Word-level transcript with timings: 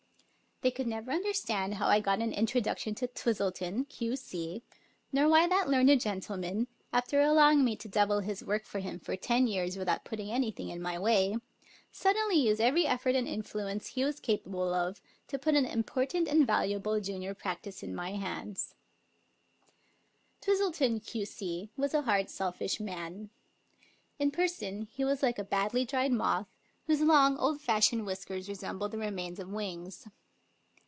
They 0.63 0.69
could 0.69 0.85
never 0.85 1.09
understand 1.09 1.73
how 1.73 1.87
I 1.87 1.99
got 2.01 2.19
an 2.21 2.31
introduction 2.31 2.93
to 2.93 3.07
Twistleton, 3.07 3.85
^.C, 3.87 4.61
nor 5.11 5.27
why 5.27 5.47
that 5.47 5.67
learned 5.67 5.99
gentleman, 5.99 6.67
after 6.93 7.19
allowing 7.19 7.65
me 7.65 7.75
to 7.77 7.87
devil 7.87 8.19
his 8.19 8.43
work 8.43 8.65
for 8.65 8.77
him 8.77 8.99
for 8.99 9.15
ten 9.15 9.47
years 9.47 9.75
without 9.75 10.05
putting 10.05 10.29
anything 10.29 10.69
in 10.69 10.79
my 10.79 10.99
way, 10.99 11.37
suddenly 11.91 12.35
used 12.35 12.61
every 12.61 12.85
effort 12.85 13.15
and 13.15 13.27
influ 13.27 13.71
ence 13.71 13.87
he 13.87 14.03
was 14.05 14.19
capable 14.19 14.71
of 14.71 15.01
to 15.29 15.39
put 15.39 15.55
an 15.55 15.65
important 15.65 16.27
and 16.27 16.45
valuable 16.45 16.99
junior 16.99 17.33
practice 17.33 17.81
in 17.81 17.95
my 17.95 18.11
hands. 18.11 18.75
293 20.41 20.91
English 20.91 21.01
Mystery 21.01 21.09
Stories 21.09 21.09
Twistleton, 21.09 21.11
Q.C., 21.11 21.69
was 21.75 21.93
a 21.95 22.01
hard, 22.03 22.29
selfish 22.29 22.79
man. 22.79 23.31
In 24.19 24.29
person 24.29 24.83
he 24.93 25.03
was 25.03 25.23
like 25.23 25.39
a 25.39 25.43
badly 25.43 25.85
dried 25.85 26.11
moth, 26.11 26.53
whose 26.85 27.01
long, 27.01 27.35
old 27.37 27.61
fashioned 27.63 28.05
whiskers 28.05 28.47
resembled 28.47 28.91
the 28.91 28.99
remains 28.99 29.39
of 29.39 29.49
wings. 29.49 30.07